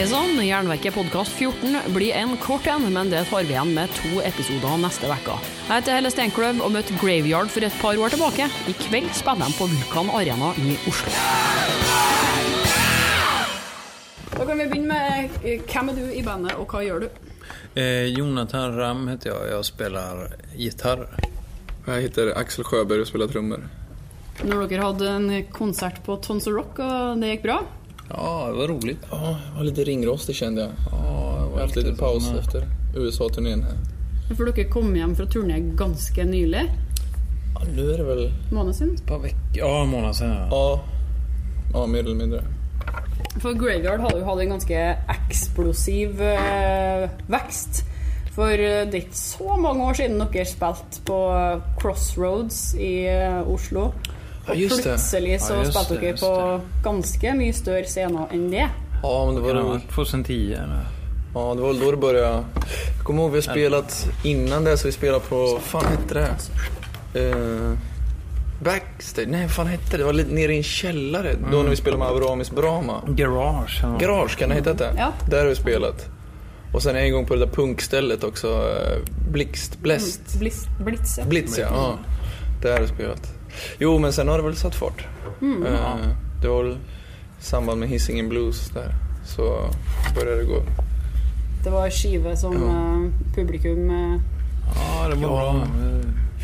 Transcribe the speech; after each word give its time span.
Hei 0.00 0.06
sann, 0.08 0.38
Jernverket 0.40 0.94
podkast 0.94 1.34
14 1.36 1.74
blir 1.92 2.14
en 2.16 2.30
kort 2.40 2.64
en, 2.72 2.86
men 2.88 3.10
det 3.12 3.26
tar 3.28 3.42
vi 3.44 3.52
igjen 3.52 3.74
med 3.76 3.90
to 3.92 4.22
episoder 4.24 4.78
neste 4.80 5.04
uke. 5.10 5.34
Jeg 5.66 5.74
heter 5.74 5.98
Helle 5.98 6.10
Steinkløv 6.14 6.62
og 6.64 6.70
møtte 6.72 6.94
Graveyard 7.02 7.50
for 7.52 7.66
et 7.66 7.74
par 7.82 8.00
år 8.00 8.14
tilbake. 8.14 8.46
I 8.64 8.72
kveld 8.80 9.10
spiller 9.18 9.50
de 9.50 9.58
på 9.58 9.66
Vulkan 9.68 10.08
Arena 10.16 10.54
i 10.56 10.72
Oslo. 10.88 11.12
Da 14.30 14.46
kan 14.48 14.62
vi 14.62 14.68
begynne 14.70 14.88
med 14.88 15.36
eh, 15.44 15.66
hvem 15.68 15.92
er 15.92 15.98
du 15.98 16.06
i 16.16 16.22
bandet, 16.24 16.54
og 16.56 16.72
hva 16.72 16.80
gjør 16.86 17.04
du? 17.04 17.20
Eh, 17.74 18.08
Jonathan 18.08 18.78
Ram 18.78 19.04
heter 19.08 19.34
jag. 19.34 19.50
Jag 19.50 19.64
spelar 19.68 20.32
gitarr. 20.56 21.04
Jag 21.84 22.00
heter 22.00 22.32
Axel 22.38 22.64
Sjöberg 22.64 23.00
och 23.00 23.06
spelar 23.12 23.28
trummor. 23.28 23.68
Når 24.40 24.64
dere 24.64 24.80
hadde 24.80 25.10
en 25.10 25.28
konsert 25.52 26.00
på 26.06 26.16
Tons 26.16 26.46
of 26.46 26.56
Rock, 26.56 26.80
og 26.80 27.20
det 27.20 27.34
gikk 27.34 27.44
bra? 27.50 27.58
Ja, 28.16 28.46
det 28.50 28.58
var 28.58 28.68
roligt. 28.68 28.98
Ja, 29.10 29.36
jag 29.50 29.56
var 29.56 29.64
lite 29.64 29.84
ringrostig 29.84 30.34
kände 30.36 30.60
jag. 30.60 30.70
Ja, 30.92 31.36
Jag 31.50 31.54
har 31.54 31.60
haft 31.60 31.76
lite 31.76 31.92
paus 31.92 32.24
sån, 32.26 32.34
eh, 32.34 32.40
efter 32.40 32.66
USA-turnén 32.96 33.62
här. 33.62 33.76
For 34.36 34.44
dere 34.44 34.64
kom 34.64 34.96
hjem 34.96 35.16
fra 35.16 35.26
turné 35.26 35.58
ganske 35.60 36.24
nylig. 36.24 36.72
Ja, 37.54 37.60
nu 37.76 37.90
är 37.92 37.98
det 37.98 38.04
väl... 38.04 38.26
Ett 38.94 39.06
par 39.06 39.18
veckor. 39.18 39.38
Ja, 39.52 39.82
en 39.82 39.88
månad 39.88 40.16
sedan. 40.16 40.30
Ja. 40.30 40.46
Ja, 40.50 40.80
ja 41.72 41.86
mer 41.86 41.98
eller 41.98 42.14
mindre. 42.14 42.42
For 43.38 43.52
Graveyard 43.52 44.00
hadde 44.00 44.18
jo 44.18 44.24
hatt 44.26 44.40
en 44.40 44.48
ganske 44.56 44.78
eksplosiv 45.08 46.22
eh, 46.22 47.10
vekst. 47.30 47.84
For 48.34 48.50
eh, 48.52 48.86
det 48.90 48.94
er 48.94 49.02
ikke 49.04 49.18
så 49.20 49.56
mange 49.56 49.86
år 49.86 49.98
siden 49.98 50.22
dere 50.22 50.46
spilte 50.48 51.02
på 51.06 51.18
Crossroads 51.80 52.74
i 52.74 52.94
eh, 53.10 53.42
Oslo. 53.50 53.90
Ja, 54.54 54.68
plutselig 54.68 55.40
så 55.42 55.54
Ja, 55.54 55.64
spilte 55.64 56.00
dere 56.00 56.16
på 56.16 56.60
ganske 56.84 57.34
mye 57.34 57.52
større 57.52 57.84
scener 57.84 58.26
enn 58.32 58.50
det. 58.50 58.68
Ja, 59.02 59.26
men 59.26 59.34
det 59.34 59.40
var, 59.40 59.48
Kan 59.48 59.56
det 59.56 59.62
ha 59.62 59.68
väl, 59.72 59.80
varit 59.80 59.94
2010 59.94 60.52
eller? 60.52 60.80
ja, 61.34 61.54
det 61.54 61.60
var 61.62 61.68
väl 61.68 61.80
då 61.80 61.90
det 61.90 61.96
började. 61.96 62.44
Jag 62.96 63.04
kommer 63.04 63.22
ihåg 63.22 63.30
vi 63.30 63.36
har 63.36 63.42
spelat 63.42 64.06
innan 64.24 64.64
det 64.64 64.76
så 64.78 64.86
vi 64.88 64.92
spelade 64.92 65.20
på, 65.28 65.58
fan 65.62 65.84
hette 65.86 66.14
det? 66.14 66.28
Eh, 67.20 67.72
backstage? 68.62 69.28
Nej, 69.28 69.48
fan 69.48 69.66
hette 69.66 69.90
det? 69.90 69.96
Det 69.98 70.04
var 70.04 70.12
lite 70.12 70.34
nere 70.34 70.54
i 70.54 70.56
en 70.56 70.62
källare. 70.62 71.34
Då 71.52 71.62
när 71.62 71.70
vi 71.70 71.76
spelade 71.76 71.98
med 71.98 72.08
Avramis 72.08 72.50
Brahma. 72.50 73.02
Garage. 73.08 73.82
något. 73.84 74.00
Garage, 74.00 74.36
kan 74.38 74.48
det 74.48 74.54
heta 74.54 74.74
det? 74.74 74.92
Ja. 74.96 75.12
Där 75.30 75.38
har 75.38 75.46
vi 75.48 75.54
spelat. 75.56 76.06
Och 76.72 76.82
sen 76.82 76.96
en 76.96 77.12
gång 77.12 77.26
på 77.26 77.34
det 77.34 77.40
där 77.46 77.52
punkstället 77.52 78.24
också. 78.24 78.48
eh, 78.48 78.98
Blixt, 79.32 79.78
Bläst. 79.78 80.38
Blitz, 80.38 80.66
Blitze. 80.84 81.24
Blitz 81.24 81.58
ja. 81.58 81.66
ja. 81.72 81.98
Där 82.62 82.72
har 82.72 82.80
jag 82.80 82.88
spelat. 82.88 83.32
Jo 83.78 83.98
men 83.98 84.12
sen 84.12 84.28
har 84.28 84.36
det 84.38 84.44
väl 84.44 84.56
satt 84.56 84.74
fart. 84.74 85.06
Eh, 85.42 85.96
det 86.42 86.48
var 86.48 86.62
väl 86.64 86.72
i 86.72 87.42
samband 87.42 87.80
med 87.80 87.88
Hisingen 87.88 88.28
Blues 88.28 88.70
där. 88.70 88.94
Så 89.24 89.70
började 90.14 90.40
det 90.40 90.44
gå. 90.46 90.62
Det 91.64 91.70
var 91.70 91.90
skive 91.90 92.36
som 92.36 92.52
Ja. 92.52 92.68
eh, 92.68 93.34
publikum 93.34 93.90
eh, 93.90 94.20
Ja, 94.74 95.08
det 95.08 95.14
var 95.14 95.22
Ja. 95.44 95.52
bra. 95.52 95.66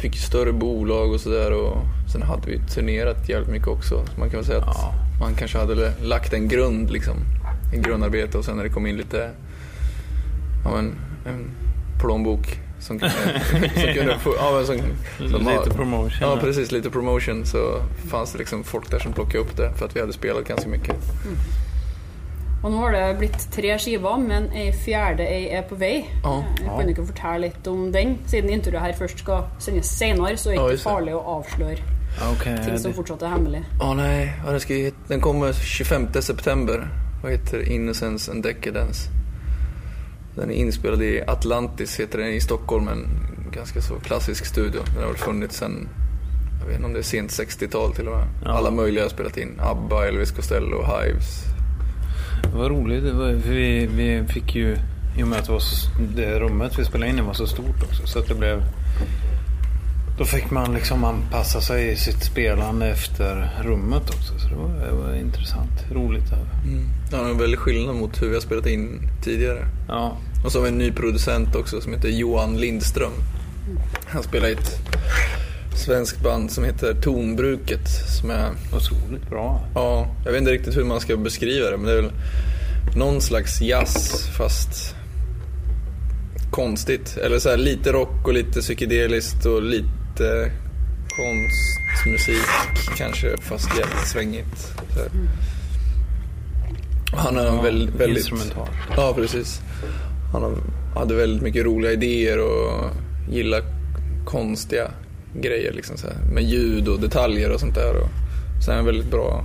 Fick 0.03 0.17
större 0.17 0.53
bolag 0.53 1.13
och 1.13 1.21
sådär 1.21 1.53
och 1.53 1.77
sen 2.13 2.23
hade 2.23 2.51
vi 2.51 2.59
turnerat 2.59 3.29
jävligt 3.29 3.51
mycket 3.51 3.69
också. 3.69 4.05
Så 4.15 4.21
man 4.21 4.31
kan 4.31 4.39
väl 4.39 4.47
säga 4.47 4.59
att 4.59 4.67
Ja. 4.67 4.95
man 5.21 5.35
kanske 5.35 5.59
hade 5.59 5.93
lagt 6.03 6.33
en 6.33 6.49
grund 6.49 6.91
liksom. 6.91 7.17
En 7.75 7.83
grundarbete 7.83 8.39
och 8.39 8.45
sen 8.45 8.57
när 8.57 8.65
det 8.65 8.71
kom 8.71 8.87
in 8.87 8.97
lite, 8.97 9.31
ja 10.65 10.71
men 10.75 10.95
en 11.27 11.51
plånbok 12.01 12.61
som 12.87 12.99
kunde, 12.99 13.15
som 13.75 13.95
kunde 13.95 14.19
få, 14.19 14.35
ja 14.39 14.51
men 14.57 14.67
som, 14.67 14.77
som 15.31 15.39
Lite 15.41 15.51
har- 15.51 15.65
promotion. 15.77 16.19
Ja 16.21 16.37
precis, 16.41 16.73
lite 16.73 16.91
promotion 16.91 17.47
så 17.47 17.83
fanns 18.11 18.33
det 18.33 18.39
liksom 18.39 18.65
folk 18.65 18.91
där 18.91 18.99
som 18.99 19.13
plockade 19.13 19.39
upp 19.39 19.57
det 19.57 19.73
för 19.79 19.87
att 19.87 19.97
vi 19.97 20.01
hade 20.01 20.13
spelat 20.13 20.45
ganska 20.49 20.69
mycket. 20.69 20.97
Og 22.65 22.73
nå 22.73 22.79
har 22.81 22.93
det 22.93 23.19
blitt 23.19 23.53
tre 23.53 23.77
skiver, 23.79 24.17
men 24.19 24.49
ei 24.57 24.73
fjerde 24.73 25.23
ei 25.29 25.45
er 25.55 25.63
på 25.69 25.77
vei. 25.79 26.07
Ja. 26.25 26.39
Eh, 26.63 26.71
Kan 26.79 26.87
du 26.89 26.93
ikke 26.95 27.05
fortelle 27.07 27.39
litt 27.47 27.67
om 27.71 27.93
den? 27.95 28.17
Siden 28.27 28.51
introet 28.51 28.81
her 28.83 28.93
først 28.99 29.19
skal 29.23 29.45
sendes 29.63 29.87
senere, 29.99 30.37
så 30.37 30.51
er 30.51 30.55
det 30.55 30.59
Ja, 30.59 30.65
ikke 30.65 30.73
just 30.73 30.85
det. 30.85 30.91
farlig 30.91 31.15
å 31.15 31.21
avsløre 31.37 31.79
Ja, 32.19 32.31
Okej. 32.33 32.57
ting 32.65 32.79
som 32.79 32.91
det- 32.91 32.97
fortsatt 32.97 33.23
er 33.23 33.29
hemmelig. 33.29 33.65
Ja 33.81 33.93
nej, 33.95 34.33
ja, 34.45 34.51
den, 34.51 34.61
ska, 34.61 34.75
den 35.09 35.21
kommer 35.21 35.53
25 35.53 36.23
september 36.23 36.89
och 37.23 37.31
heter 37.31 37.63
Innocence 37.73 38.31
and 38.33 38.43
Decadence. 38.43 39.11
Den 40.37 40.51
är 40.51 40.55
inspelad 40.55 41.03
i 41.03 41.23
Atlantis, 41.27 42.01
heter 42.01 42.19
den 42.19 42.29
i 42.29 42.41
Stockholm, 42.41 42.89
en 42.89 43.09
ganska 43.53 43.81
så 43.81 43.95
klassisk 43.95 44.47
studio. 44.47 44.81
Den 44.95 45.03
har 45.03 45.09
väl 45.09 45.17
funnits 45.17 45.57
sen, 45.57 45.89
jag 46.61 46.67
vet 46.67 46.75
inte 46.75 46.87
om 46.87 46.93
det 46.93 46.99
är 46.99 47.03
sent 47.03 47.31
60-tal 47.31 47.95
till 47.95 48.09
och 48.09 48.17
med. 48.17 48.27
Ja. 48.45 48.51
Alla 48.51 48.71
möjliga 48.71 49.05
har 49.05 49.09
spelat 49.09 49.37
in. 49.37 49.61
ABBA, 49.61 50.07
Elvis 50.07 50.31
Costello, 50.31 50.85
Hives. 50.85 51.45
Var 52.55 52.71
roligt. 52.71 53.05
Vi, 53.47 53.87
vi 53.87 54.25
fick 54.29 54.55
ju, 54.55 54.77
i 55.19 55.23
och 55.23 55.29
med 55.29 55.39
att 55.39 55.47
det, 55.47 55.53
var 55.53 55.59
så, 55.59 55.91
det 56.17 56.41
rummet 56.41 56.79
vi 56.79 56.85
spelade 56.85 57.11
in 57.11 57.19
i 57.19 57.23
var 57.23 57.35
så 57.35 57.47
stort 57.47 57.83
också. 57.83 58.07
Så 58.07 58.19
att 58.19 58.29
det 58.29 58.35
blev... 58.35 58.63
Då 60.19 60.25
fick 60.25 60.51
man 60.51 60.75
liksom 60.75 61.05
anpassa 61.05 61.61
sig 61.61 61.93
i 61.93 61.97
sitt 61.97 62.25
spelande 62.25 62.87
efter 62.87 63.51
rummet 63.65 64.03
också. 64.11 64.39
Så 64.39 64.49
det 64.49 64.55
var, 64.55 64.69
det 64.69 64.93
var 64.93 65.15
intressant. 65.15 65.71
Roligt. 65.93 66.25
Ja, 67.13 67.23
det 67.23 67.31
är 67.31 67.35
väldig 67.35 67.59
skillnad 67.59 67.97
mot 67.97 68.23
hur 68.23 68.29
vi 68.29 68.35
har 68.35 68.41
spelat 68.41 68.67
in 68.67 69.01
tidigare. 69.25 69.69
Ja. 69.89 70.17
Och 70.45 70.53
så 70.53 70.59
har 70.59 70.63
vi 70.63 70.69
en 70.69 70.79
ny 70.79 70.93
producent 70.93 71.55
också 71.57 71.81
som 71.81 71.93
heter 71.93 72.09
Johan 72.09 72.57
Lindström. 72.57 73.13
Han 74.07 74.23
spelar 74.23 74.49
i 74.49 74.53
ett 74.53 74.81
svenskt 75.75 76.23
band 76.23 76.51
som 76.51 76.65
heter 76.65 76.95
Tonbruket. 76.95 77.89
Som 78.21 78.31
är, 78.31 78.51
Otroligt 78.77 79.31
bra. 79.31 79.65
ja, 79.75 80.07
jag 80.25 80.33
vet 80.33 80.41
inte 80.41 80.53
riktigt 80.53 80.77
hur 80.77 80.85
man 80.85 81.01
ska 81.01 81.17
beskriva 81.17 81.71
det 81.71 81.77
men 81.77 81.87
det 81.87 81.93
är 81.93 82.03
väl 82.03 82.13
någon 82.97 83.21
slags 83.21 83.61
jazz 83.61 84.27
fast 84.37 84.95
konstigt. 86.51 87.17
Eller 87.17 87.39
så 87.39 87.49
här, 87.49 87.57
lite 87.57 87.93
rock 87.93 88.27
och 88.27 88.33
lite 88.33 88.61
psykedeliskt 88.61 89.47
och 89.47 89.63
lite 89.63 89.89
konstmusik 91.17 92.97
kanske 92.97 93.37
fast 93.41 93.69
jävligt 93.79 94.07
svängigt. 94.07 94.75
Och 97.13 97.19
Han 97.19 97.37
har 97.37 97.47
en 97.47 97.63
väl, 97.63 97.91
väldigt... 97.99 98.19
Instrumental. 98.19 98.69
Ja, 98.97 99.13
precis. 99.17 99.61
Han 100.33 100.63
hade 100.95 101.15
väldigt 101.15 101.43
mycket 101.43 101.65
roliga 101.65 101.93
idéer 101.93 102.39
och 102.39 102.91
gillar 103.31 103.63
konstiga 104.25 104.91
grejer 105.35 105.73
liksom 105.73 105.97
så 105.97 106.07
här, 106.07 106.17
med 106.35 106.43
ljud 106.43 106.89
och 106.89 107.01
detaljer 107.01 107.51
och 107.51 107.61
sånt 107.61 107.75
där. 107.75 107.97
Och 107.97 108.09
sen 108.65 108.73
är 108.73 108.77
han 108.77 108.87
väldigt 108.87 109.11
bra, 109.11 109.45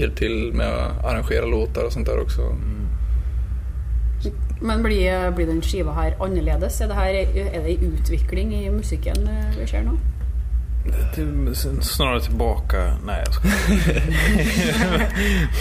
hjälpt 0.00 0.18
till 0.18 0.52
med 0.52 0.68
att 0.68 1.04
arrangera 1.04 1.46
låtar 1.46 1.84
och 1.84 1.92
sånt 1.92 2.06
där 2.06 2.20
också. 2.20 2.56
Men 4.60 4.82
blir, 4.82 5.30
blir 5.30 5.46
den 5.46 5.62
skiva 5.62 5.92
her 5.92 6.16
annerledes? 6.20 6.80
Er 6.80 6.88
det, 6.88 6.94
her, 6.94 7.14
er 7.14 7.62
det 7.62 7.74
en 7.74 7.92
utvikling 7.92 8.54
i 8.54 8.70
musikken 8.70 9.28
eh, 9.28 9.58
vi 9.58 9.66
ser 9.66 9.82
nå? 9.86 9.98
Till, 11.14 11.54
snarare 11.80 12.20
tillbaka. 12.20 12.96
Nej, 13.06 13.24
jag 13.26 13.34
skojar. 13.34 14.02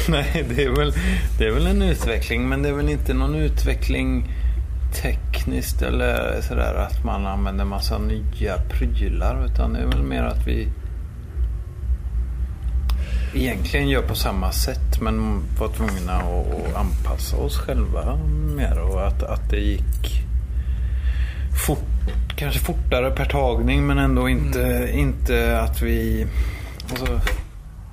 Nej, 0.11 0.45
det 0.49 0.63
är, 0.63 0.69
väl, 0.69 0.93
det 1.37 1.47
är 1.47 1.51
väl 1.51 1.67
en 1.67 1.81
utveckling. 1.81 2.49
Men 2.49 2.63
det 2.63 2.69
är 2.69 2.73
väl 2.73 2.89
inte 2.89 3.13
någon 3.13 3.35
utveckling 3.35 4.31
tekniskt 5.01 5.81
eller 5.81 6.41
sådär 6.41 6.73
att 6.73 7.03
man 7.03 7.25
använder 7.25 7.65
massa 7.65 7.97
nya 7.97 8.57
prylar. 8.69 9.45
Utan 9.45 9.73
det 9.73 9.79
är 9.79 9.85
väl 9.85 10.03
mer 10.03 10.23
att 10.23 10.47
vi 10.47 10.67
egentligen 13.33 13.89
gör 13.89 14.01
på 14.01 14.15
samma 14.15 14.51
sätt 14.51 15.01
men 15.01 15.43
var 15.59 15.67
tvungna 15.67 16.13
att, 16.13 16.75
anpassa 16.75 17.37
oss 17.37 17.57
själva 17.57 18.15
mer. 18.55 18.79
Och 18.79 19.07
att, 19.07 19.23
att 19.23 19.49
det 19.49 19.59
gick 19.59 20.23
fort, 21.67 21.79
kanske 22.35 22.59
fortare 22.59 23.11
per 23.11 23.25
tagning 23.25 23.87
men 23.87 23.97
ändå 23.97 24.29
inte, 24.29 24.89
inte 24.93 25.59
att 25.59 25.81
vi... 25.81 26.27
Alltså, 26.89 27.19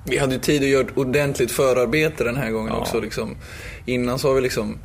Vi 0.06 0.18
hade 0.18 0.34
ju 0.34 0.40
tid 0.40 0.62
att 0.62 0.68
göra 0.68 0.86
ordentligt 0.94 1.52
förarbete 1.52 2.24
den 2.24 2.36
här 2.36 2.50
gången 2.50 2.72
Ja. 2.74 2.80
också. 2.80 3.00
Liksom. 3.00 3.36
Innan 3.86 4.18
så 4.18 4.28
har 4.28 4.34
vi 4.34 4.40
liksom, 4.40 4.78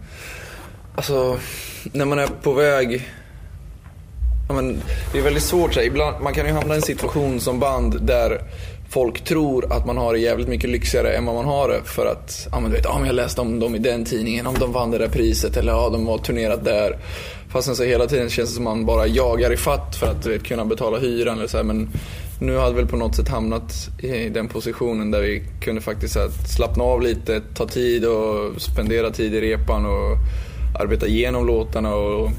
alltså 0.95 1.37
när 1.83 2.05
man 2.05 2.19
är 2.19 2.27
på 2.27 2.53
väg 2.53 3.09
Ja, 4.47 4.55
men 4.55 4.81
det 5.13 5.19
är 5.19 5.23
väldigt 5.23 5.43
svårt. 5.43 5.73
Så 5.73 5.79
här. 5.79 5.87
Ibland, 5.87 6.23
man 6.23 6.33
kan 6.33 6.45
ju 6.45 6.51
hamna 6.51 6.73
i 6.73 6.77
en 6.77 6.81
situation 6.83 7.39
som 7.39 7.59
band 7.59 8.01
där 8.01 8.41
folk 8.89 9.23
tror 9.23 9.73
att 9.73 9.85
man 9.85 9.97
har 9.97 10.13
det 10.13 10.19
jävligt 10.19 10.47
mycket 10.47 10.69
lyxigare 10.69 11.13
än 11.13 11.25
vad 11.25 11.35
man 11.35 11.45
har 11.45 11.69
det. 11.69 11.81
För 11.83 12.05
att, 12.05 12.47
ja 12.51 12.59
men 12.59 12.69
du 12.69 12.75
vet, 12.75 12.85
ja 12.85 12.97
men 12.97 13.07
jag 13.07 13.15
läste 13.15 13.41
om 13.41 13.59
dem 13.59 13.75
i 13.75 13.79
den 13.79 14.05
tidningen, 14.05 14.47
om 14.47 14.55
de 14.59 14.71
vann 14.71 14.91
det 14.91 14.97
där 14.97 15.07
priset 15.07 15.57
eller 15.57 15.71
ja 15.71 15.89
de 15.89 16.07
har 16.07 16.17
turnerat 16.17 16.65
där. 16.65 16.97
Fastän 17.49 17.75
så 17.75 17.83
hela 17.83 18.07
tiden 18.07 18.29
känns 18.29 18.49
det 18.49 18.55
som 18.55 18.63
man 18.63 18.85
bara 18.85 19.07
jagar 19.07 19.53
i 19.53 19.57
fatt 19.57 19.95
för 19.95 20.07
att 20.07 20.25
vet, 20.25 20.43
kunna 20.43 20.65
betala 20.65 20.97
hyran 20.97 21.37
eller 21.37 21.47
så 21.47 21.57
här. 21.57 21.63
Men 21.63 21.89
nu 22.41 22.57
hade 22.57 22.73
vi 22.73 22.81
väl 22.81 22.89
på 22.89 22.97
något 22.97 23.15
sätt 23.15 23.27
hamnat 23.27 23.73
i 23.99 24.29
den 24.29 24.47
positionen 24.47 25.11
där 25.11 25.21
vi 25.21 25.43
kunde 25.61 25.81
faktiskt 25.81 26.15
här, 26.15 26.29
slappna 26.55 26.83
av 26.83 27.01
lite, 27.01 27.41
ta 27.53 27.67
tid 27.67 28.05
och 28.05 28.61
spendera 28.61 29.11
tid 29.11 29.33
i 29.33 29.41
repan 29.41 29.85
och 29.85 30.17
arbeta 30.79 31.07
igenom 31.07 31.47
låtarna 31.47 31.95
och 31.95 32.29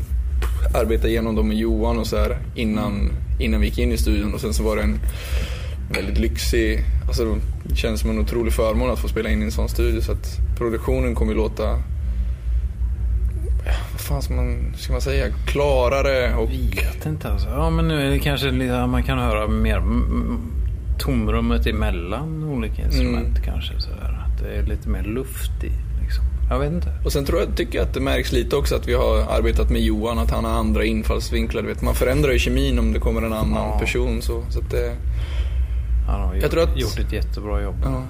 arbeta 0.75 1.09
igenom 1.09 1.37
dem 1.37 1.49
med 1.49 1.57
Johan 1.57 1.99
och 1.99 2.07
så 2.07 2.17
här 2.17 2.39
innan, 2.55 3.13
innan 3.41 3.61
vi 3.61 3.67
gick 3.67 3.79
in 3.79 3.93
i 3.93 3.99
studion 3.99 4.35
och 4.35 4.41
sen 4.41 4.55
så 4.55 4.63
var 4.63 4.77
det 4.77 4.83
en 4.83 5.01
väldigt 5.95 6.19
lyxig, 6.19 6.85
alltså 7.07 7.37
det 7.65 7.77
känns 7.77 8.01
som 8.01 8.11
en 8.11 8.19
otrolig 8.19 8.53
förmån 8.53 8.91
att 8.91 8.99
få 8.99 9.09
spela 9.09 9.31
in 9.31 9.43
i 9.43 9.45
en 9.45 9.51
sån 9.53 9.69
studio 9.69 10.01
så 10.01 10.13
att 10.13 10.39
produktionen 10.59 11.15
kommer 11.15 11.33
ju 11.33 11.39
låta 11.39 11.79
fan 13.99 14.23
ska 14.23 14.35
man, 14.35 14.75
ska 14.77 14.93
man 14.93 15.01
säga, 15.03 15.27
klarare 15.47 16.35
och... 16.35 16.51
Vet 16.51 17.07
inte 17.07 17.29
alltså. 17.29 17.49
Ja 17.49 17.71
men 17.71 17.89
nu 17.89 18.07
är 18.07 18.11
det 18.11 18.19
kanske 18.19 18.51
lite, 18.51 18.87
man 18.87 19.03
kan 19.03 19.19
höra 19.19 19.49
mer 19.49 19.77
mm, 19.77 20.05
mm, 20.05 20.41
tomrummet 20.99 21.67
emellan 21.67 22.45
olika 22.45 22.83
instrument 22.83 23.43
kanske. 23.45 23.81
Sådär. 23.81 24.25
Att 24.27 24.43
det 24.43 24.49
är 24.55 24.63
lite 24.67 24.89
mer 24.89 25.03
luft 25.03 25.65
i. 25.65 25.71
Liksom. 26.03 26.25
Jag 26.51 26.59
vet 26.59 26.73
inte. 26.73 26.89
Och 27.05 27.13
sen 27.13 27.25
tror 27.25 27.41
jag, 27.41 27.57
tycker 27.57 27.79
jag 27.79 27.87
att 27.89 27.95
det 27.95 28.01
märks 28.01 28.33
lite 28.33 28.57
också 28.57 28.75
att 28.77 28.89
vi 28.89 28.95
har 28.95 29.19
arbetat 29.39 29.71
med 29.71 29.81
Johan, 29.81 30.19
att 30.19 30.31
han 30.31 30.45
har 30.45 30.53
andra 30.53 30.85
infallsvinklar. 30.85 31.63
Vet, 31.63 31.83
man 31.83 31.95
förändrar 31.95 32.33
ju 32.33 32.39
kemin 32.39 32.79
om 32.79 32.93
det 32.93 32.99
kommer 32.99 33.23
en 33.23 33.33
annan 33.33 33.69
Ja. 33.73 33.79
person. 33.79 34.23
Så, 34.23 34.43
så 34.51 34.59
att 34.59 34.71
det, 34.71 34.93
Han 36.11 36.21
har 36.21 36.35
gjort, 36.35 36.51
tror 36.51 36.63
att- 36.63 36.77
gjort 36.81 36.99
ett 36.99 37.13
jättebra 37.13 37.63
jobb. 37.63 37.77
ja, 37.85 38.03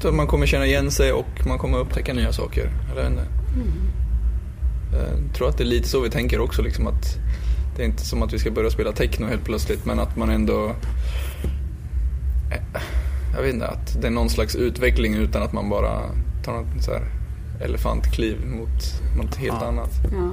så 0.00 0.08
att 0.08 0.14
man 0.14 0.26
kommer 0.26 0.46
känna 0.46 0.66
igen 0.66 0.90
sig 0.90 1.12
och 1.12 1.46
man 1.46 1.58
kommer 1.58 1.78
upptäcka 1.78 2.14
nya 2.14 2.32
saker. 2.32 2.70
Eller 2.92 3.02
jag 3.02 3.10
vet 3.10 3.18
inte. 3.18 3.26
Jag 4.92 5.34
tror 5.34 5.48
att 5.48 5.58
det 5.58 5.64
är 5.64 5.68
lite 5.68 5.88
så 5.88 6.00
vi 6.00 6.10
tänker 6.10 6.40
också. 6.40 6.62
Liksom, 6.62 6.86
att 6.86 7.16
det 7.76 7.82
är 7.82 7.86
inte 7.86 8.04
som 8.06 8.22
att 8.22 8.32
vi 8.32 8.38
ska 8.38 8.50
börja 8.50 8.70
spela 8.70 8.92
techno 8.92 9.26
helt 9.26 9.44
plötsligt 9.44 9.84
men 9.86 9.98
att 10.00 10.16
man 10.16 10.30
ändå... 10.30 10.72
eh, 12.50 12.82
Jag 13.36 13.42
vet 13.42 13.54
inte, 13.54 13.68
att 13.68 14.00
det 14.00 14.06
är 14.06 14.10
någon 14.10 14.28
slags 14.30 14.56
utveckling 14.56 15.14
utan 15.14 15.42
att 15.42 15.52
man 15.52 15.68
bara 15.70 16.00
tar 16.44 16.52
något 16.52 16.82
så 16.82 16.90
här 16.90 17.02
elefantkliv 17.64 18.36
mot 18.46 19.02
något 19.16 19.36
helt 19.36 19.58
Ja. 19.60 19.66
annat. 19.68 19.90
Ja. 20.12 20.30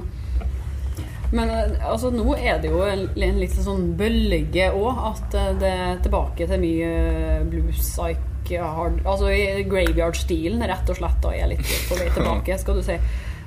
Men 1.34 1.50
eh, 1.50 1.76
altså, 1.86 2.10
nå 2.14 2.36
er 2.36 2.60
det 2.62 2.70
jo 2.70 2.82
en, 2.86 3.06
en 3.10 3.40
litt 3.40 3.54
sånn 3.56 3.92
bølge 3.98 4.70
òg, 4.70 5.00
at 5.10 5.38
eh, 5.38 5.52
det 5.60 5.72
er 5.72 6.02
tilbake 6.04 6.48
til 6.48 6.62
mye 6.62 6.90
eh, 6.90 7.46
blues, 7.50 7.80
psych, 7.82 8.22
hard 8.46 9.00
Altså 9.02 9.32
i 9.34 9.64
graveyard-stilen 9.66 10.62
rett 10.70 10.92
og 10.92 11.00
slett 11.00 11.18
da 11.24 11.32
er 11.34 11.50
litt 11.50 11.64
på 11.88 11.98
vei 11.98 12.06
tilbake, 12.14 12.58
skal 12.62 12.78
du 12.78 12.84
si. 12.86 12.94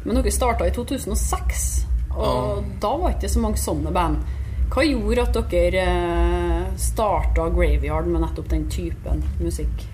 Men 0.04 0.20
dere 0.20 0.34
starta 0.34 0.68
i 0.68 0.74
2006, 0.76 1.70
og 2.20 2.68
da 2.84 2.92
var 3.00 3.16
ikke 3.16 3.32
så 3.32 3.44
mange 3.44 3.62
sånne 3.62 3.94
band. 3.96 4.36
Hva 4.70 4.84
gjorde 4.86 5.24
at 5.26 5.40
dere 5.50 5.86
eh, 5.86 6.68
starta 6.78 7.48
Graveyard 7.56 8.12
med 8.12 8.22
nettopp 8.26 8.52
den 8.52 8.68
typen 8.70 9.24
musikk? 9.40 9.88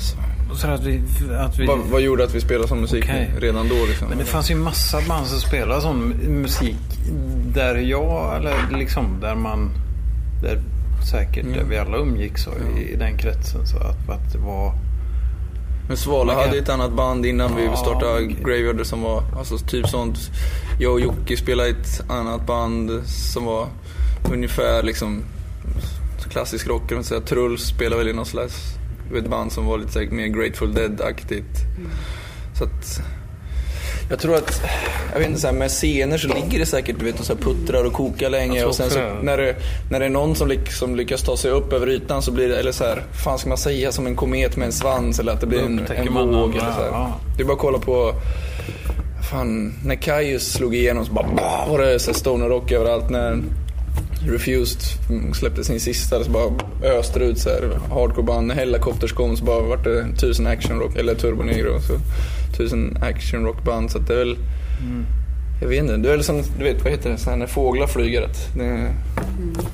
Så 0.00 0.29
att 0.50 0.84
vi, 0.84 1.02
att 1.38 1.58
vi, 1.58 1.66
vad, 1.66 1.78
vad 1.78 2.00
gjorde 2.00 2.24
att 2.24 2.34
vi 2.34 2.40
spelade 2.40 2.68
sån 2.68 2.80
musik 2.80 3.04
Okej. 3.04 3.30
redan 3.38 3.68
då? 3.68 3.74
Liksom? 3.88 4.08
men 4.08 4.18
det 4.18 4.24
fanns 4.24 4.50
ju 4.50 4.54
massa 4.54 5.00
band 5.08 5.26
som 5.26 5.40
spelade 5.40 5.80
sån 5.80 6.08
musik 6.28 6.76
där 7.54 7.74
jag, 7.74 8.36
eller 8.36 8.78
liksom 8.78 9.20
där 9.20 9.34
man, 9.34 9.70
där 10.42 10.60
säkert 11.10 11.44
där 11.54 11.64
vi 11.64 11.78
alla 11.78 11.96
umgicks 11.96 12.42
så, 12.42 12.50
i, 12.76 12.92
i 12.92 12.96
den 12.96 13.18
kretsen. 13.18 13.66
Så 13.66 13.76
att, 13.76 14.10
att 14.10 14.32
det 14.32 14.38
var 14.38 14.72
Men 15.88 15.96
Svala 15.96 16.34
hade 16.34 16.58
ett 16.58 16.68
annat 16.68 16.92
band 16.92 17.26
innan 17.26 17.56
vi 17.56 17.64
Ja, 17.64 17.76
startade 17.76 18.14
okej. 18.14 18.36
Graveyard 18.44 18.86
som 18.86 19.02
var 19.02 19.22
alltså, 19.38 19.58
typ 19.58 19.88
sånt. 19.88 20.18
Jag 20.78 20.92
och 20.92 21.00
Jocke 21.00 21.36
spelade 21.36 21.68
i 21.68 21.72
ett 21.72 22.10
annat 22.10 22.46
band 22.46 23.02
som 23.06 23.44
var 23.44 23.66
ungefär 24.32 24.82
liksom 24.82 25.22
klassisk 26.30 26.66
rock. 26.66 26.88
kan 26.88 26.96
man 26.96 27.04
säga. 27.04 27.20
Truls 27.20 27.62
spelade 27.62 27.96
väl 27.96 28.08
i 28.08 28.12
någon 28.12 28.26
slags 28.26 28.79
ett 29.18 29.30
band 29.30 29.52
som 29.52 29.66
var 29.66 29.78
lite 29.78 29.92
så 29.92 30.00
här, 30.00 30.06
mer 30.06 30.26
Grateful 30.26 30.74
Dead-aktigt. 30.74 31.58
Så 32.58 32.64
att 32.64 33.00
jag 34.10 34.18
tror 34.18 34.36
att, 34.36 34.62
jag 35.12 35.18
vet 35.18 35.28
inte, 35.28 35.40
så 35.40 35.46
här, 35.46 35.54
med 35.54 35.70
scener 35.70 36.18
så 36.18 36.28
ligger 36.28 36.58
det 36.58 36.66
säkert 36.66 36.96
du 36.98 37.04
vet, 37.04 37.20
och 37.20 37.26
så 37.26 37.36
puttrar 37.36 37.84
och 37.84 37.92
kokar 37.92 38.30
länge 38.30 38.64
och 38.64 38.74
sen 38.74 38.90
så 38.90 38.98
när 39.22 39.36
det, 39.36 39.56
när 39.90 40.00
det 40.00 40.06
är 40.06 40.10
någon 40.10 40.34
som 40.34 40.48
liksom 40.48 40.96
lyckas 40.96 41.22
ta 41.22 41.36
sig 41.36 41.50
upp 41.50 41.72
över 41.72 41.88
ytan 41.88 42.22
så 42.22 42.32
blir 42.32 42.48
det, 42.48 42.58
eller 42.58 42.72
så 42.72 42.84
här, 42.84 43.02
fan 43.24 43.38
ska 43.38 43.48
man 43.48 43.58
säga 43.58 43.92
som 43.92 44.06
en 44.06 44.16
komet 44.16 44.56
med 44.56 44.66
en 44.66 44.72
svans 44.72 45.18
eller 45.18 45.32
att 45.32 45.40
det 45.40 45.46
blir 45.46 45.60
en, 45.60 45.78
en 45.78 46.14
våg 46.14 46.50
eller 46.50 46.72
så 46.72 46.80
här. 46.80 47.12
Det 47.36 47.42
är 47.42 47.46
bara 47.46 47.52
att 47.52 47.58
kolla 47.58 47.78
på, 47.78 48.14
fan, 49.30 49.74
när 49.84 49.94
Kaius 49.94 50.52
slog 50.52 50.74
igenom 50.74 51.06
så 51.06 51.12
bara 51.12 51.26
bah, 51.36 51.68
var 51.68 51.78
det 51.78 51.98
så 51.98 52.14
stoner 52.14 52.48
rock 52.48 52.72
överallt. 52.72 53.10
När 53.10 53.42
Refused 54.26 54.80
släppte 55.34 55.64
sin 55.64 55.80
sista 55.80 56.24
så 56.24 56.30
bara 56.30 56.50
öste 56.82 57.18
det 57.18 57.24
ut 57.24 57.38
så 57.38 57.48
här 57.48 57.78
hardcoreband. 57.90 58.46
När 58.46 58.54
Hellacopters 58.54 59.12
kom 59.12 59.36
så 59.36 59.44
bara 59.44 59.60
vart 59.60 59.84
det 59.84 60.06
tusen 60.16 60.46
actionrock, 60.46 60.96
eller 60.96 61.14
Turbo 61.14 61.42
Negro. 61.42 61.80
Så 61.80 61.92
tusen 62.56 62.98
actionrockband. 63.02 63.90
Så 63.90 63.98
att 63.98 64.06
det 64.06 64.14
är 64.14 64.18
väl, 64.18 64.36
jag 65.60 65.68
vet 65.68 65.80
inte, 65.80 65.96
det 65.96 66.08
är 66.08 66.12
väl 66.12 66.24
som, 66.24 66.42
du 66.58 66.64
vet 66.64 66.84
vad 66.84 66.92
heter 66.92 67.10
det, 67.10 67.18
så 67.18 67.30
här 67.30 67.36
när 67.36 67.46
fåglar 67.46 67.86
flyger. 67.86 68.22
Att 68.22 68.54
det, 68.56 68.94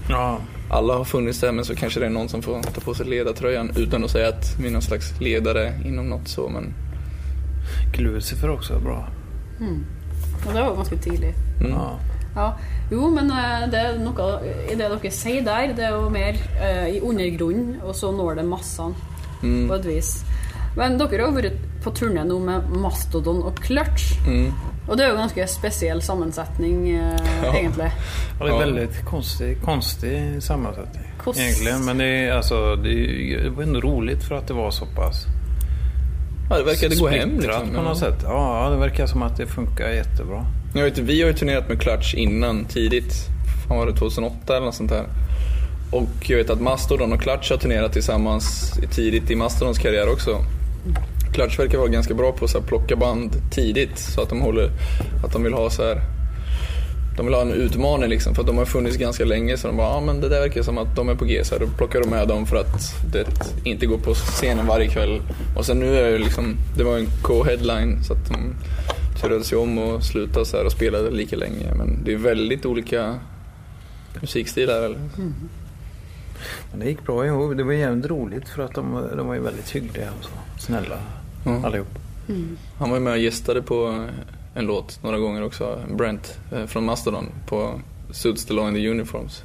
Ja, 0.09 0.39
alla 0.71 0.95
har 0.95 1.05
funnits 1.05 1.41
där 1.41 1.53
men 1.53 1.65
så 1.65 1.75
kanske 1.75 2.01
det 2.01 2.07
är 2.07 2.11
någon 2.11 2.29
som 2.29 2.43
får 2.43 2.63
ta 2.63 2.81
på 2.81 2.95
sig 2.95 3.07
ledartröjan 3.07 3.71
utan 3.77 4.05
att 4.05 4.11
säga 4.11 4.29
att 4.29 4.57
vi 4.61 4.69
är 4.69 4.73
någon 4.73 4.83
slags 4.83 5.21
ledare 5.21 5.73
inom 5.85 6.09
något 6.09 6.29
så. 6.29 6.49
Men 6.49 6.75
Lucifer 7.99 8.51
också 8.51 8.75
är 8.75 8.81
bra. 8.81 9.09
Og 10.47 10.55
det 10.55 10.61
var 10.61 10.69
jo 10.69 10.75
ganske 10.75 10.97
tidlig. 10.97 11.35
Ja. 11.71 11.99
Ja, 12.37 12.51
jo, 12.91 13.09
men 13.11 13.31
eh, 13.33 13.67
det 13.73 13.81
er 13.81 13.99
noe 13.99 14.27
i 14.71 14.75
det 14.77 14.91
dere 14.93 15.11
sier 15.11 15.43
der, 15.47 15.73
det 15.77 15.85
er 15.89 15.95
jo 15.97 16.09
mer 16.13 16.37
eh, 16.61 16.87
i 16.97 17.01
undergrunnen, 17.01 17.79
og 17.83 17.95
så 17.97 18.13
når 18.13 18.35
det 18.43 18.45
massene 18.45 18.95
Mm. 19.43 19.67
på 19.69 19.75
et 19.75 19.85
vis. 19.85 20.11
Men 20.77 20.95
dere 20.99 21.09
har 21.21 21.29
jo 21.29 21.35
vært 21.37 21.59
på 21.85 21.91
turné 21.93 22.23
nå 22.25 22.39
med 22.41 22.71
Mastodon 22.81 23.43
og 23.45 23.59
Clutch. 23.63 24.15
Mm. 24.27 24.49
Og 24.89 24.97
det 24.97 25.05
er 25.05 25.11
jo 25.11 25.19
ganske 25.19 25.45
spesiell 25.49 26.01
sammensetning, 26.03 26.89
eh, 26.89 27.19
Ja. 27.45 27.53
egentlig. 27.55 27.91
Ja, 28.41 28.47
det 28.47 28.53
är 28.53 28.59
väldigt 28.59 29.05
konstig, 29.05 29.59
konstig 29.65 30.43
sammansättning. 30.43 31.05
Kost- 31.25 31.41
Egentligen. 31.41 31.85
Men 31.85 31.99
det, 31.99 32.05
är, 32.05 32.33
alltså, 32.37 32.77
det, 32.77 32.89
är- 32.91 33.41
det 33.45 33.51
var 33.51 33.63
ändå 33.63 33.81
roligt 33.81 34.23
för 34.25 34.35
att 34.35 34.47
det 34.49 34.55
var 34.55 34.71
så 34.71 34.87
pass 34.87 35.27
ja, 36.57 36.65
det 36.65 36.71
verkade 36.71 36.97
gå 36.97 37.09
hem 37.09 37.39
liksom. 37.41 37.75
på 37.75 37.83
något 37.83 37.99
sätt. 37.99 38.19
Ja, 38.23 38.69
det 38.71 38.77
verkar 38.77 39.07
som 39.07 39.23
att 39.23 39.37
det 39.37 39.47
funkar 39.47 39.89
jättebra. 39.89 40.47
Jag 40.75 40.85
vet, 40.85 40.99
vi 40.99 41.23
har 41.23 41.29
ju 41.29 41.35
turnerat 41.35 41.69
med 41.69 41.81
Clutch 41.81 42.15
innan, 42.15 42.65
tidigt. 42.65 43.15
Fan 43.69 43.79
var 43.79 43.87
det 43.87 43.93
2008 43.93 44.57
eller 44.57 44.67
något 44.67 44.75
sånt 44.75 44.91
där. 44.91 45.05
Och 45.91 46.31
jag 46.31 46.37
vet 46.37 46.51
att 46.51 46.61
Mastodon 46.61 47.13
och 47.13 47.21
Clutch 47.21 47.51
har 47.51 47.57
turnerat 47.57 47.93
tillsammans 47.93 48.73
tidigt 48.91 49.31
i 49.31 49.37
Mastodons 49.37 49.79
karriär 49.79 50.13
också. 50.13 50.45
Clutch 51.33 51.59
verkar 51.59 51.79
vara 51.79 51.89
ganska 51.89 52.15
bra 52.15 52.33
på 52.33 52.45
att 52.45 52.51
så 52.51 52.61
här, 52.61 52.67
plocka 52.67 52.97
band 52.97 53.37
tidigt 53.51 53.99
så 53.99 54.23
att 54.23 54.29
de 54.29 54.41
håller, 54.41 54.71
att 55.25 55.33
de 55.33 55.43
vill 55.43 55.53
ha 55.53 55.71
så 55.71 55.83
här. 55.83 56.16
De 57.17 57.27
vill 57.27 57.35
ha 57.35 57.43
en 57.43 57.53
utmaning 57.53 58.09
liksom 58.11 58.35
för 58.35 58.41
att 58.43 58.47
de 58.47 58.59
har 58.59 58.65
funnits 58.65 58.97
ganska 58.97 59.25
länge 59.25 59.57
så 59.57 59.67
de 59.67 59.77
bara, 59.77 59.89
ja 59.89 60.01
men 60.01 60.21
det 60.21 60.29
där 60.29 60.41
verkar 60.41 60.63
som 60.63 60.79
att 60.79 60.97
de 60.97 61.09
är 61.09 61.15
på 61.15 61.25
G 61.25 61.45
så 61.45 61.55
här, 61.55 61.61
då 61.67 61.73
plockar 61.79 62.01
de 62.01 62.11
med 62.11 62.29
dem 62.29 62.47
för 62.47 62.57
att 62.57 62.95
det 63.13 63.27
inte 63.65 63.87
går 63.87 63.99
på 63.99 64.15
scenen 64.15 64.67
varje 64.67 64.89
kväll. 64.89 65.21
Och 65.57 65.67
sen 65.67 65.79
nu 65.79 65.97
är 65.99 66.13
det 66.13 66.19
liksom, 66.19 66.57
det 66.77 66.85
var 66.85 66.99
en 66.99 67.07
co-headline 67.23 68.03
så 68.03 68.13
att 68.13 68.29
de 68.29 68.55
turade 69.21 69.45
sig 69.45 69.59
om 69.59 69.79
och 69.79 70.03
slutade 70.05 70.47
så 70.47 70.57
här 70.57 70.65
och 70.65 70.73
spelade 70.73 71.11
lika 71.11 71.37
länge. 71.37 71.75
Men 71.75 72.05
det 72.05 72.13
är 72.13 72.17
väldigt 72.17 72.67
olika 72.67 73.19
musikstilar. 74.21 74.83
Eller? 74.83 74.99
Men 76.71 76.81
det 76.81 76.87
gick 76.87 77.03
bra 77.07 77.27
ihop. 77.27 77.57
Det 77.57 77.63
var 77.65 77.73
jävligt 77.73 78.07
roligt 78.07 78.49
för 78.49 78.63
att 78.63 78.75
de, 78.75 79.03
de 79.17 79.27
var 79.27 79.35
ju 79.35 79.41
väldigt 79.41 79.71
hyggliga 79.71 80.09
och 80.19 80.25
så. 80.25 80.31
Snälla 80.67 80.99
Mm. 81.47 81.65
allihop. 81.65 81.99
Han 82.79 82.91
var 82.91 82.97
ju 82.97 83.03
med 83.03 83.13
och 83.13 83.19
gästade 83.19 83.63
på 83.63 84.05
en 84.57 84.67
låt 84.67 85.03
några 85.03 85.19
gånger 85.19 85.43
också, 85.43 85.83
Brent 85.91 86.39
eh, 86.53 86.67
från 86.67 86.85
Mastodon 86.85 87.29
på 87.47 87.81
Suits 88.11 88.45
the 88.45 88.55
Law 88.55 88.69
in 88.69 88.75
the 88.75 88.89
Uniforms. 88.89 89.43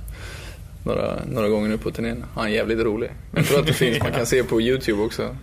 Några, 0.86 1.20
några 1.26 1.50
gånger 1.50 1.70
nu 1.70 1.78
på 1.78 1.92
turnén. 1.92 2.26
Han 2.36 2.46
är 2.46 2.50
jävligt 2.50 2.80
rolig. 2.80 3.12
Jag 3.36 3.46
tror 3.46 3.60
att 3.60 3.66
det 3.66 3.74
finns, 3.74 4.00
man 4.00 4.12
kan 4.12 4.26
se 4.26 4.44
på 4.44 4.62
YouTube 4.62 5.02
också. 5.02 5.36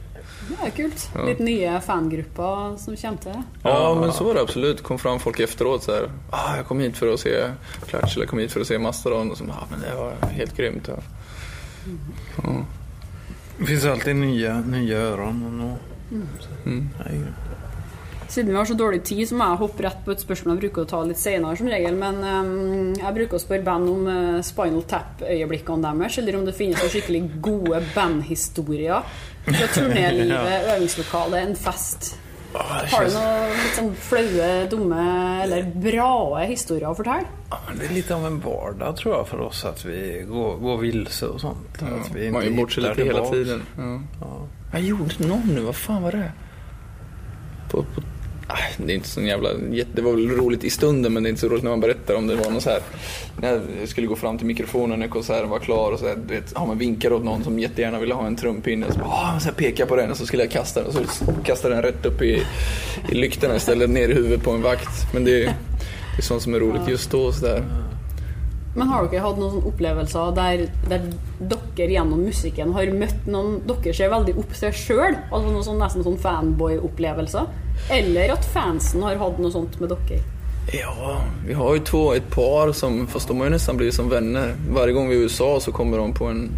Er 0.64 0.70
kult. 0.70 1.10
Ja. 1.14 1.24
Litt 1.26 1.38
nye 1.38 1.80
fangrupper 1.80 2.76
som 2.76 2.96
til. 2.96 3.42
Ja, 3.62 3.94
men 4.00 4.12
så 4.12 4.24
var 4.24 4.34
det 4.34 4.40
absolut. 4.40 4.82
kom 4.82 4.98
fram 4.98 5.20
folk 5.20 5.40
efteråt 5.40 5.82
så 5.82 5.92
här. 5.92 6.10
Ah, 6.30 6.56
jag 6.56 6.66
kom 6.66 6.80
hit 6.80 6.96
för 6.96 7.14
att 7.14 7.20
se 7.20 7.50
Clutch 7.86 8.14
eller 8.14 8.24
jag 8.24 8.28
kom 8.28 8.38
hit 8.38 8.52
för 8.52 8.60
att 8.60 8.66
se 8.66 8.78
Mastodon. 8.78 9.30
Och 9.30 9.38
så, 9.38 9.44
ah, 9.44 9.66
men 9.70 9.80
det 9.80 9.94
var 9.94 10.30
helt 10.30 10.56
grymt. 10.56 10.88
Ja. 10.88 10.96
Ja. 12.42 12.64
Det 13.58 13.64
finns 13.64 13.84
alltid 13.84 14.16
nya, 14.16 14.60
nya 14.60 14.98
öron. 14.98 15.46
Och 15.46 15.52
nå. 15.52 15.76
Mm. 16.66 16.88
Nej. 16.98 17.20
Siden 18.28 18.50
vi 18.52 18.56
har 18.58 18.64
så 18.68 18.74
dårlig 18.74 19.04
tid, 19.08 19.24
så 19.28 19.36
må 19.38 19.46
jeg 19.48 19.60
hoppe 19.62 19.84
rett 19.86 20.00
på 20.04 20.12
et 20.12 20.20
spørsmål 20.20 20.54
jeg 20.54 20.62
bruker 20.66 20.84
å 20.84 20.88
ta 20.90 21.00
litt 21.08 21.20
senere, 21.20 21.56
som 21.56 21.70
regel. 21.72 21.96
Men 21.96 22.20
ehm, 22.28 22.94
jeg 23.00 23.16
bruker 23.16 23.38
å 23.38 23.40
spørre 23.40 23.64
band 23.64 23.88
om 23.88 24.08
eh, 24.12 24.38
Spinal 24.44 24.84
Tap-øyeblikkene 24.90 25.92
deres, 25.96 26.18
eller 26.20 26.36
om 26.36 26.44
det 26.44 26.56
finnes 26.58 26.82
noen 26.82 26.92
skikkelig 26.92 27.22
gode 27.44 27.80
bandhistorier 27.94 29.20
fra 29.48 29.68
turnélivet, 29.72 30.66
øvingslokale, 30.74 31.40
en 31.48 31.56
fest. 31.56 32.10
Ja, 32.52 32.64
det 32.80 32.90
Har 32.92 33.04
du 33.04 33.12
noen 33.12 33.54
litt 33.54 33.74
sånn 33.76 33.90
flaue, 34.00 34.50
dumme 34.72 35.06
eller 35.44 35.66
bra 35.72 36.44
historier 36.48 36.88
å 36.90 36.94
fortelle? 36.96 37.28
Ja, 37.48 37.58
men 37.66 37.80
det 37.80 37.88
är 37.88 37.94
lite 37.96 38.14
av 38.14 38.26
en 38.26 38.38
vardag 38.44 38.96
tror 38.96 39.14
jag 39.14 39.28
för 39.28 39.40
oss 39.40 39.64
att 39.64 39.84
vi 39.84 40.24
går, 40.28 40.56
går 40.56 40.76
vilse 40.78 41.26
och 41.26 41.40
sånt. 41.40 41.82
Att 41.82 42.14
vi 42.14 42.30
Man 42.30 42.42
är 42.42 42.46
ju 42.46 42.56
bort 42.56 42.72
sig 42.72 42.82
hittar 42.82 42.94
lite 42.96 43.08
hela 43.08 43.30
tiden. 43.30 43.62
Ja. 43.76 44.00
Ja. 44.20 44.46
Jag 44.72 44.82
gjorde 44.82 45.26
någon 45.28 45.54
nu, 45.54 45.60
vad 45.60 45.76
fan 45.76 46.02
var 46.02 46.12
det? 46.12 46.32
På, 47.70 47.82
på, 47.82 48.02
Ah, 48.50 48.56
det 48.76 48.92
är 48.92 48.96
inte 48.96 49.08
så 49.08 49.20
jävla, 49.20 49.48
det 49.94 50.02
var 50.02 50.12
väl 50.12 50.30
roligt 50.30 50.64
i 50.64 50.70
stunden 50.70 51.12
men 51.12 51.22
det 51.22 51.28
är 51.28 51.30
inte 51.30 51.40
så 51.40 51.48
roligt 51.48 51.62
när 51.62 51.70
man 51.70 51.80
berättar 51.80 52.14
om 52.14 52.26
det 52.26 52.36
var 52.36 52.50
något 52.50 52.62
så 52.62 52.70
här. 52.70 52.80
När 53.40 53.60
jag 53.80 53.88
skulle 53.88 54.06
gå 54.06 54.16
fram 54.16 54.38
till 54.38 54.46
mikrofonen 54.46 54.98
när 55.00 55.08
konserten 55.08 55.50
var 55.50 55.58
klar 55.58 55.92
och 55.92 55.98
så 55.98 56.08
här, 56.08 56.16
du 56.16 56.34
vet, 56.34 56.52
ja, 56.54 56.66
man 56.66 56.78
vinkar 56.78 57.12
åt 57.12 57.24
någon 57.24 57.44
som 57.44 57.58
jättegärna 57.58 57.98
ville 57.98 58.14
ha 58.14 58.26
en 58.26 58.36
trumpinne. 58.36 58.86
Så, 58.92 58.98
bara, 58.98 59.08
ah, 59.08 59.40
så 59.40 59.44
här 59.48 59.54
pekar 59.54 59.82
jag 59.82 59.88
på 59.88 59.96
den 59.96 60.10
och 60.10 60.16
så 60.16 60.26
skulle 60.26 60.42
jag 60.42 60.52
kasta 60.52 60.80
den 60.80 60.88
och 60.88 60.94
så 60.94 61.24
kastade 61.44 61.74
den 61.74 61.82
rätt 61.82 62.06
upp 62.06 62.22
i, 62.22 62.42
i 63.08 63.14
lyktorna 63.14 63.56
istället 63.56 63.90
ner 63.90 64.08
i 64.08 64.14
huvudet 64.14 64.42
på 64.42 64.50
en 64.50 64.62
vakt. 64.62 65.14
Men 65.14 65.24
det, 65.24 65.54
Det 66.18 66.22
är 66.22 66.22
sånt 66.22 66.42
som 66.42 66.54
är 66.54 66.60
roligt 66.60 66.88
just 66.88 67.10
då. 67.10 67.32
Så 67.32 67.46
där. 67.46 67.64
Men 68.76 68.88
har 68.88 69.08
dere 69.08 69.24
hatt 69.24 69.38
noen 69.40 69.62
opplevelser 69.66 70.34
der, 70.36 70.64
der 70.90 71.06
dere 71.38 71.88
gjennom 71.94 72.20
musikken 72.26 72.74
har 72.76 72.90
møtt 72.94 73.28
noen 73.30 73.62
Dere 73.66 73.94
ser 73.96 74.12
veldig 74.12 74.34
opp 74.38 74.52
til 74.54 74.74
sjøl? 74.76 75.16
Altså 75.30 75.46
noen 75.46 75.64
sånn, 75.66 75.80
nesten 75.82 76.06
sånn 76.06 76.18
fanboy-opplevelser? 76.22 77.48
Eller 77.94 78.34
at 78.34 78.50
fansen 78.52 79.06
har 79.06 79.20
hatt 79.20 79.40
noe 79.40 79.54
sånt 79.54 79.80
med 79.80 79.94
dere? 79.94 80.20
Ja, 80.72 81.20
vi 81.46 81.54
har 81.54 81.74
ju 81.74 81.80
två, 81.80 82.14
ett 82.14 82.30
par 82.30 82.72
som, 82.72 83.06
fast 83.06 83.28
de 83.28 83.38
har 83.38 83.46
ju 83.46 83.50
nästan 83.50 83.76
blivit 83.76 83.94
som 83.94 84.08
vänner. 84.08 84.54
Varje 84.70 84.92
gång 84.92 85.08
vi 85.08 85.16
är 85.16 85.18
i 85.18 85.22
USA 85.22 85.60
så 85.60 85.72
kommer 85.72 85.98
de 85.98 86.14
på 86.14 86.24
en, 86.24 86.50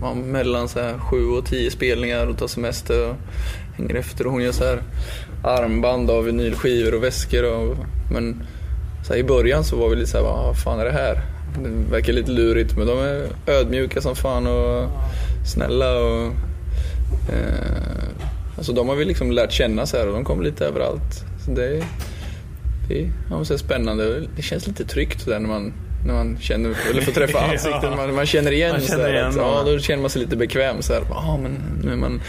ja, 0.00 0.14
mellan 0.14 0.68
så 0.68 0.80
här 0.80 0.98
sju 0.98 1.28
och 1.28 1.46
tio 1.46 1.70
spelningar 1.70 2.26
och 2.26 2.38
tar 2.38 2.46
semester 2.46 3.10
och 3.10 3.16
hänger 3.76 3.94
efter. 3.94 4.26
Och 4.26 4.32
hon 4.32 4.42
gör 4.42 4.52
så 4.52 4.64
här 4.64 4.82
armband 5.44 6.10
av 6.10 6.24
vinylskivor 6.24 6.94
och 6.94 7.04
väskor. 7.04 7.44
Och, 7.44 7.76
men 8.12 8.42
så 9.06 9.12
här, 9.12 9.20
i 9.20 9.24
början 9.24 9.64
så 9.64 9.76
var 9.76 9.88
vi 9.88 9.96
lite 9.96 10.10
så 10.10 10.16
här, 10.16 10.24
vad 10.24 10.58
fan 10.58 10.80
är 10.80 10.84
det 10.84 10.92
här? 10.92 11.37
Det 11.62 11.92
verkar 11.92 12.12
lite 12.12 12.30
lurigt 12.30 12.76
men 12.76 12.86
de 12.86 12.98
är 12.98 13.26
ödmjuka 13.46 14.00
som 14.00 14.16
fan 14.16 14.46
och 14.46 14.88
snälla 15.46 15.98
och 15.98 16.26
eh, 17.32 18.08
Alltså 18.56 18.72
de 18.72 18.88
har 18.88 18.96
vi 18.96 19.04
liksom 19.04 19.32
lärt 19.32 19.52
känna 19.52 19.86
så 19.86 19.96
här 19.96 20.06
och 20.06 20.12
de 20.14 20.24
kommer 20.24 20.44
lite 20.44 20.66
överallt. 20.66 21.24
Så 21.44 21.50
det 21.50 21.64
är, 21.66 21.84
det 22.88 23.00
är 23.02 23.10
ja, 23.30 23.44
så 23.44 23.58
spännande. 23.58 24.20
Det 24.36 24.42
känns 24.42 24.66
lite 24.66 24.84
tryggt 24.84 25.26
där 25.26 25.38
när 25.40 25.48
man, 25.48 25.72
när 26.06 26.14
man 26.14 26.38
känner, 26.40 26.76
eller 26.90 27.02
får 27.02 27.12
träffa 27.12 27.40
ansikten. 27.52 27.96
Man, 27.96 28.14
man 28.14 28.26
känner 28.26 28.52
igen, 28.52 28.72
Man 28.72 28.80
så 28.80 28.86
känner 28.88 29.04
här, 29.04 29.12
igen 29.14 29.26
att, 29.26 29.34
dem. 29.34 29.44
ja, 29.66 29.72
Då 29.72 29.78
känner 29.78 30.00
man 30.00 30.10
sig 30.10 30.22
lite 30.22 30.36
bekväm. 30.36 30.82
Så 30.82 30.92
här, 30.92 31.02
ja, 31.10 31.38
men 31.42 31.52
nu 31.84 31.92
är 31.92 31.96
man 31.96 32.20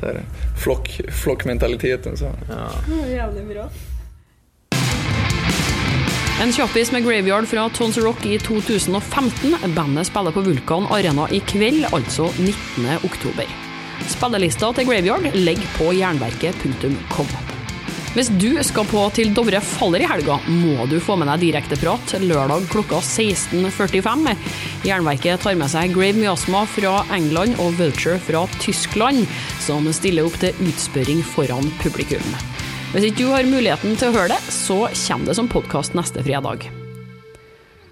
så 0.00 0.06
här, 0.06 0.20
flock, 0.64 1.00
flockmentaliteten. 1.08 2.16
Så. 2.16 2.24
Ja. 2.48 2.94
Jævlig 3.08 3.46
bra. 3.46 3.70
En 6.42 6.52
kjappis 6.52 6.90
med 6.92 7.04
Graveyard 7.04 7.46
fra 7.46 7.68
Tons 7.70 7.98
Rock 7.98 8.26
i 8.26 8.38
2015. 8.38 9.56
Bandet 9.74 10.06
spiller 10.06 10.34
på 10.34 10.42
Vulkan 10.42 10.86
Arena 10.90 11.28
i 11.30 11.38
kveld, 11.40 11.86
altså 11.94 12.26
19. 12.38 12.88
oktober. 13.06 13.50
Spillelista 14.10 14.72
til 14.74 14.88
Graveyard 14.88 15.28
ligger 15.34 15.76
på 15.78 15.92
jernverket.com. 15.94 17.30
Hvis 18.14 18.30
du 18.38 18.50
skal 18.62 18.86
på 18.86 19.00
Til 19.14 19.30
Dovre 19.34 19.58
faller 19.62 20.02
i 20.04 20.08
helga, 20.10 20.36
må 20.46 20.86
du 20.90 21.00
få 21.02 21.16
med 21.18 21.30
deg 21.32 21.48
direkteprat 21.48 22.16
lørdag 22.22 22.66
klokka 22.70 22.98
16.45. 23.02 24.28
Jernverket 24.86 25.42
tar 25.42 25.58
med 25.58 25.70
seg 25.70 25.94
Grave 25.94 26.18
Miasma 26.18 26.62
fra 26.70 27.00
England 27.14 27.58
og 27.62 27.78
Vulture 27.78 28.18
fra 28.22 28.46
Tyskland, 28.62 29.22
som 29.62 29.86
stiller 29.94 30.26
opp 30.26 30.38
til 30.42 30.66
utspørring 30.66 31.22
foran 31.34 31.70
publikum. 31.82 32.53
Hvis 32.94 33.08
ikke 33.08 33.24
du 33.24 33.32
har 33.32 33.48
muligheten 33.50 33.96
til 33.98 34.12
å 34.12 34.14
høre 34.14 34.36
det, 34.36 34.54
så 34.54 34.84
kommer 34.86 35.26
det 35.26 35.34
som 35.40 35.50
podkast 35.50 35.98
neste 35.98 36.22
fredag. 36.22 36.70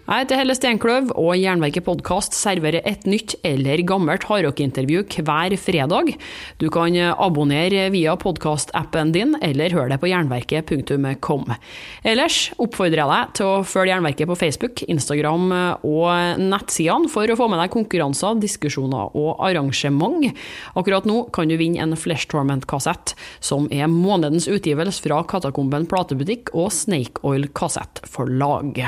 Jeg 0.03 0.25
heter 0.25 0.41
Helle 0.41 0.55
Steinkløv, 0.59 1.13
og 1.15 1.37
Jernverket 1.39 1.85
podkast 1.87 2.35
serverer 2.35 2.83
et 2.91 3.05
nytt 3.07 3.37
eller 3.47 3.79
gammelt 3.87 4.25
hardrockintervju 4.27 5.05
hver 5.23 5.55
fredag. 5.63 6.11
Du 6.59 6.67
kan 6.75 6.97
abonnere 7.15 7.85
via 7.95 8.17
podkastappen 8.19 9.15
din, 9.15 9.37
eller 9.39 9.71
høre 9.71 9.95
det 9.95 10.01
på 10.03 10.11
jernverket.com. 10.11 11.55
Ellers 12.03 12.41
oppfordrer 12.59 12.99
jeg 12.99 13.13
deg 13.15 13.39
til 13.39 13.53
å 13.53 13.63
følge 13.63 13.95
Jernverket 13.95 14.33
på 14.33 14.41
Facebook, 14.43 14.85
Instagram 14.91 15.49
og 15.87 16.43
nettsidene 16.51 17.11
for 17.13 17.31
å 17.31 17.39
få 17.39 17.51
med 17.55 17.63
deg 17.63 17.75
konkurranser, 17.79 18.43
diskusjoner 18.43 19.15
og 19.15 19.39
arrangement. 19.39 20.33
Akkurat 20.75 21.07
nå 21.07 21.29
kan 21.31 21.47
du 21.47 21.61
vinne 21.63 21.79
en 21.79 21.95
Flesh 21.95 22.27
Torment-kassett, 22.33 23.15
som 23.39 23.71
er 23.71 23.87
månedens 23.87 24.51
utgivelse 24.51 25.07
fra 25.07 25.23
Katakomben 25.31 25.87
platebutikk 25.87 26.51
og 26.59 26.73
Snake 26.75 27.23
Oil 27.23 27.47
kassettforlag. 27.55 28.83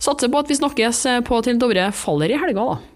Satser 0.00 0.32
på 0.32 0.40
at 0.40 0.48
vi 0.48 0.56
snakkes 0.56 1.02
eh, 1.10 1.20
på 1.26 1.42
Til 1.44 1.60
Dovre 1.60 1.90
faller 1.92 2.32
i 2.32 2.38
helga, 2.40 2.64
da. 2.72 2.89